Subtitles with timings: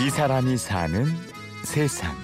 [0.00, 1.04] 이 사람이 사는
[1.62, 2.16] 세상.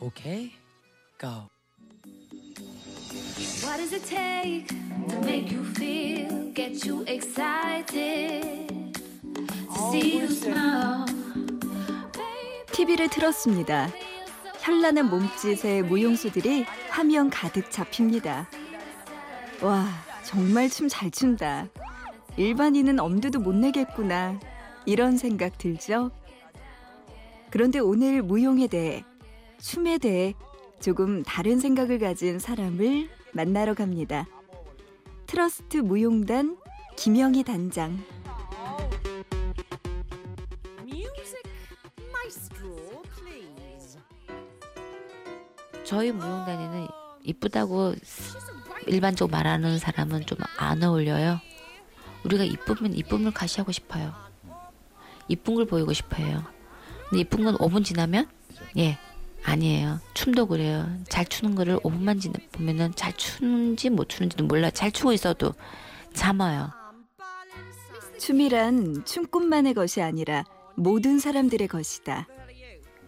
[0.00, 0.52] Okay,
[1.18, 1.48] go.
[3.64, 4.68] What does it take
[5.08, 11.04] to make you feel, get you excited to see you smile?
[12.70, 13.88] TV를 틀었습니다.
[14.60, 18.48] 현란한 몸짓의 무용수들이 화면 가득 잡힙니다.
[19.62, 19.84] 와,
[20.24, 21.66] 정말 춤 잘 춘다.
[22.38, 24.38] 일반인은 엄두도 못 내겠구나.
[24.86, 26.12] 이런 생각 들죠?
[27.50, 29.04] 그런데 오늘 무용에 대해,
[29.60, 30.34] 춤에 대해
[30.80, 34.26] 조금 다른 생각을 가진 사람을 만나러 갑니다.
[35.26, 36.56] 트러스트 무용단
[36.96, 37.98] 김영희 단장.
[40.86, 41.42] Music
[42.14, 43.98] maestro, please.
[45.84, 46.86] 저희 무용단에는
[47.24, 47.94] 이쁘다고
[48.86, 51.40] 일반적으로 말하는 사람은 좀 안 어울려요.
[52.24, 54.12] 우리가 이쁘면 이쁨을 가시하고 싶어요.
[55.28, 56.44] 이쁜 걸 보이고 싶어요.
[57.08, 58.28] 근데 이쁜 건 5분 지나면
[58.76, 58.98] 예
[59.44, 60.00] 아니에요.
[60.14, 60.88] 춤도 그래요.
[61.08, 64.70] 잘 추는 거를 5분만 지나 보면은 잘 추는지 못 추는지도 몰라.
[64.70, 65.54] 잘 추고 있어도
[66.12, 66.70] 잠아요.
[68.18, 70.44] 춤이란 춤꾼만의 것이 아니라
[70.74, 72.26] 모든 사람들의 것이다.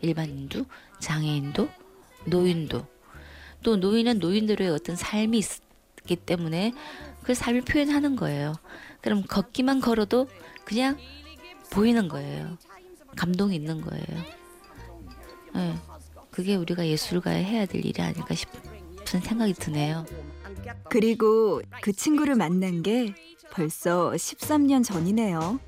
[0.00, 0.64] 일반인도
[1.00, 1.69] 장애인도
[2.27, 2.86] 노인도
[3.62, 5.42] 또 노인은 노인들의 어떤 삶이
[6.00, 6.72] 있기 때문에
[7.23, 8.55] 그 삶을 표현하는 거예요.
[9.01, 10.29] 그럼 걷기만 걸어도
[10.65, 10.99] 그냥
[11.71, 12.57] 보이는 거예요.
[13.17, 14.05] 감동이 있는 거예요.
[15.55, 15.75] 네,
[16.31, 20.07] 그게 우리가 예술가에 해야 될 일이 아닐까 싶은 생각이 드네요.
[20.89, 23.15] 그리고 그 친구를 만난 게
[23.51, 25.59] 벌써 13년 전이네요.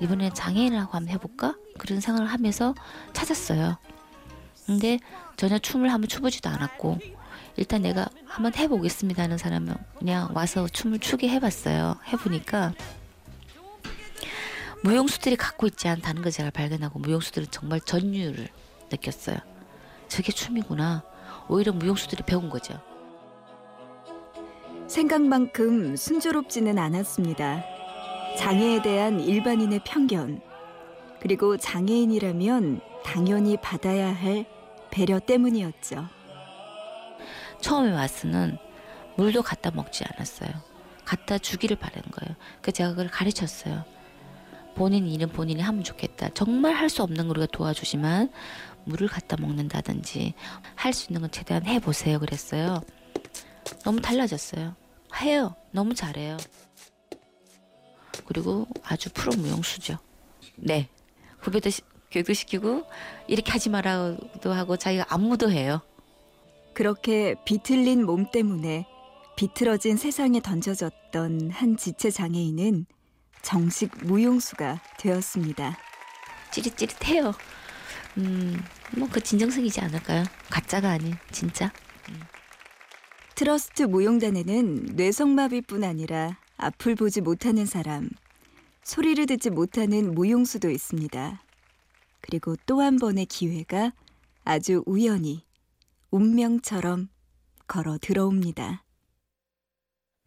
[0.00, 1.56] 이번에 장애인하고 한번 해볼까?
[1.78, 2.74] 그런 생각을 하면서
[3.12, 3.78] 찾았어요.
[4.66, 4.98] 근데
[5.36, 6.98] 전혀 춤을 한번 춰보지도 않았고
[7.56, 11.96] 일단 내가 한번 해보겠습니다 하는 사람은 그냥 와서 춤을 추게 해봤어요.
[12.08, 12.72] 해보니까
[14.82, 18.48] 무용수들이 갖고 있지 않다는 걸 제가 발견하고 무용수들은 정말 전율을
[18.90, 19.36] 느꼈어요.
[20.08, 21.04] 저게 춤이구나.
[21.48, 22.80] 오히려 무용수들이 배운 거죠.
[24.88, 27.64] 생각만큼 순조롭지는 않았습니다.
[28.38, 30.40] 장애에 대한 일반인의 편견,
[31.20, 34.46] 그리고 장애인이라면 당연히 받아야 할
[34.90, 36.08] 배려 때문이었죠.
[37.62, 38.58] 처음에 와서는
[39.16, 40.50] 물도 갖다 먹지 않았어요.
[41.04, 42.36] 갖다 주기를 바라는 거예요.
[42.60, 43.84] 그 제가 그걸 가르쳤어요.
[44.74, 46.30] 본인 일은 본인이 하면 좋겠다.
[46.34, 48.30] 정말 할 수 없는 걸 우리가 도와주지만
[48.84, 50.34] 물을 갖다 먹는다든지
[50.74, 52.18] 할 수 있는 건 최대한 해보세요.
[52.18, 52.82] 그랬어요.
[53.84, 54.74] 너무 달라졌어요.
[55.20, 55.54] 해요.
[55.72, 56.36] 너무 잘해요.
[58.26, 59.98] 그리고 아주 프로 무용수죠.
[60.56, 60.88] 네.
[61.40, 62.84] 후배도 시- 교육도 시키고
[63.26, 65.80] 이렇게 하지 말라고도 하고 자기가 안무도 해요.
[66.74, 68.86] 그렇게 비틀린 몸 때문에
[69.36, 72.86] 비틀어진 세상에 던져졌던 한 지체 장애인은
[73.42, 75.76] 정식 무용수가 되었습니다.
[76.52, 77.32] 찌릿찌릿해요.
[78.18, 78.62] 음,
[78.96, 80.24] 뭐 그 진정성이지 않을까요?
[80.50, 81.72] 가짜가 아닌 진짜.
[83.34, 88.08] 트러스트 무용단에는 뇌성마비뿐 아니라 앞을 보지 못하는 사람,
[88.84, 91.42] 소리를 듣지 못하는 무용수도 있습니다.
[92.20, 93.92] 그리고 또 한 번의 기회가
[94.44, 95.44] 아주 우연히
[96.12, 97.08] 운명처럼
[97.66, 98.84] 걸어 들어옵니다.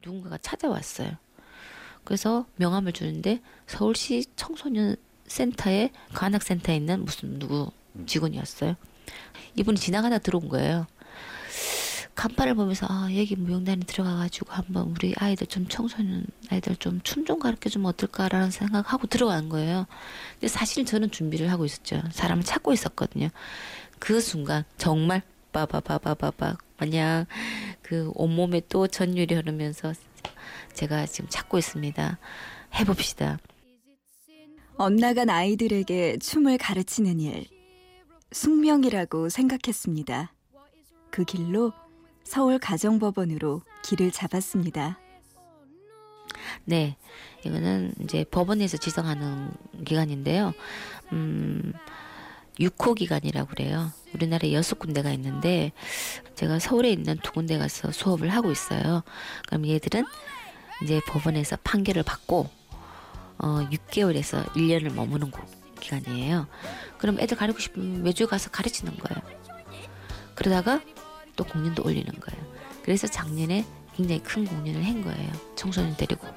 [0.03, 1.11] 누군가가 찾아왔어요.
[2.03, 4.95] 그래서 명함을 주는데 서울시 청소년
[5.27, 7.71] 센터에 관악 센터에 있는 무슨 누구
[8.05, 8.75] 직원이었어요.
[9.55, 10.87] 이분이 지나가다 들어온 거예요.
[12.15, 17.39] 간판을 보면서 아 여기 무용단에 들어가가지고 한번 우리 아이들 좀 청소년 아이들 좀 춤 좀
[17.39, 19.85] 가르쳐 주면 어떨까라는 생각하고 들어간 거예요.
[20.33, 22.01] 근데 사실 저는 준비를 하고 있었죠.
[22.11, 23.29] 사람을 찾고 있었거든요.
[23.99, 25.21] 그 순간 정말
[25.55, 27.25] 빠바바바바바 마냥
[27.81, 29.93] 그 온몸에 또 전율이 흐르면서
[30.73, 32.19] 제가 지금 찾고 있습니다.
[32.77, 33.39] 해봅시다.
[34.75, 37.45] 엇나간 아이들에게 춤을 가르치는 일,
[38.33, 40.33] 숙명이라고 생각했습니다.
[41.09, 41.71] 그 길로
[42.25, 44.99] 서울 가정법원으로 길을 잡았습니다.
[46.65, 46.97] 네,
[47.45, 49.51] 이거는 이제 법원에서 지정하는
[49.85, 50.53] 기관인데요.
[51.13, 51.71] 음,
[52.59, 53.91] 6호 기관이라고 그래요.
[54.13, 55.71] 우리나라에 여섯 군데가 있는데
[56.35, 59.03] 제가 서울에 있는 두 군데 가서 수업을 하고 있어요.
[59.47, 60.05] 그럼 얘들은
[60.83, 62.49] 이제 법원에서 판결을 받고
[63.37, 65.41] 어 6개월에서 1년을 머무는 고-
[65.81, 66.47] 기간이에요.
[66.97, 69.21] 그럼 애들 가르치고 싶으면 매주 가서 가르치는 거예요.
[70.35, 70.81] 그러다가
[71.35, 72.53] 또 공연도 올리는 거예요.
[72.83, 73.65] 그래서 작년에
[73.95, 75.31] 굉장히 큰 공연을 한 거예요.
[75.55, 76.27] 청소년 데리고.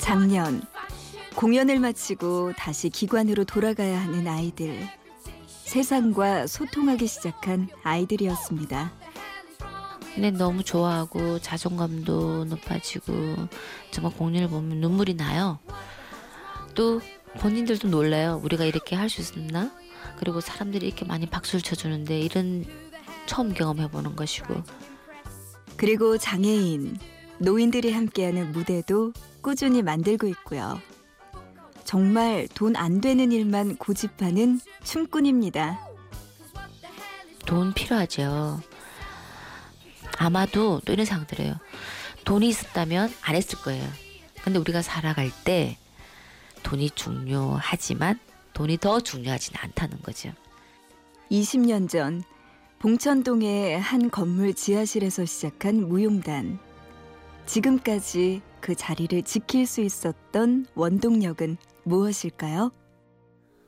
[0.00, 0.62] 작년
[1.34, 4.88] 공연을 마치고 다시 기관으로 돌아가야 하는 아이들.
[5.68, 8.90] 세상과 소통하기 시작한 아이들이었습니다.
[10.14, 13.12] 근데 너무 좋아하고 자존감도 높아지고
[13.90, 15.58] 정말 공연을 보면 눈물이 나요.
[16.74, 17.02] 또
[17.38, 18.40] 본인들도 놀라요.
[18.42, 19.70] 우리가 이렇게 할 수 있나?
[20.16, 22.64] 그리고 사람들이 이렇게 많이 박수를 쳐주는데 이런
[23.26, 24.62] 처음 경험해보는 것이고
[25.76, 26.96] 그리고 장애인,
[27.40, 29.12] 노인들이 함께하는 무대도
[29.42, 30.80] 꾸준히 만들고 있고요.
[31.88, 35.80] 정말 돈 안 되는 일만 고집하는 춤꾼입니다.
[37.46, 38.60] 돈 필요하죠.
[40.18, 41.54] 아마도 또 이런 생각 들어요.
[42.26, 43.88] 돈이 있었다면 안 했을 거예요.
[44.44, 45.78] 근데 우리가 살아갈 때
[46.62, 48.20] 돈이 중요하지만
[48.52, 50.30] 돈이 더 중요하지는 않다는 거죠.
[51.30, 52.22] 20년 전
[52.80, 56.58] 봉천동의 한 건물 지하실에서 시작한 무용단.
[57.46, 62.70] 지금까지 그 자리를 지킬 수 있었던 원동력은 무엇일까요?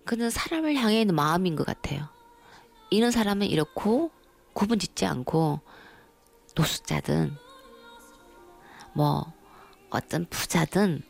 [0.05, 2.06] 그는 사람을 향해 있는 마음인 것 같아요.
[2.91, 4.11] 이런 사람은 이렇고
[4.52, 5.61] 구분 짓지 않고
[6.55, 7.32] 노숙자든
[8.93, 9.32] 뭐
[9.88, 11.00] 어떤 부자든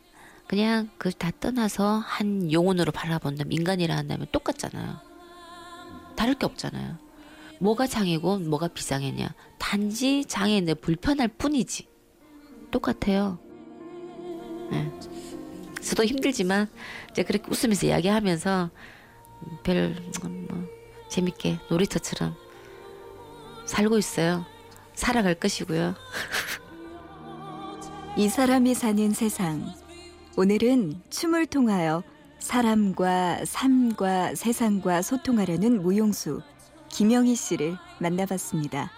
[0.46, 5.00] 그냥 그 다 떠나서 한 영혼으로 바라본다면 인간이라 한다면 똑같잖아요.
[6.14, 6.96] 다를 게 없잖아요.
[7.58, 9.34] 뭐가 장애고 뭐가 비장애냐.
[9.58, 11.88] 단지 장애인데 불편할 뿐이지.
[12.70, 13.40] 똑같아요.
[14.72, 14.90] 예.
[15.80, 16.68] 저도 힘들지만
[17.10, 18.70] 이제 그렇게 웃으면서 이야기하면서
[19.62, 20.68] 별 뭐,
[21.08, 22.34] 재밌게 놀이터처럼
[23.66, 24.44] 살고 있어요.
[24.94, 25.94] 살아갈 것이고요.
[28.16, 29.72] 이 사람이 사는 세상.
[30.36, 32.02] 오늘은 춤을 통하여
[32.38, 36.40] 사람과 삶과 세상과 소통하려는 무용수
[36.88, 38.90] 김영희 씨를 만나봤습니다.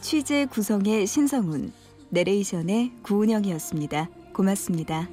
[0.00, 1.72] 취재 구성의 신성훈,
[2.10, 4.08] 내레이션의 구은영이었습니다.
[4.38, 5.08] 고맙습니다.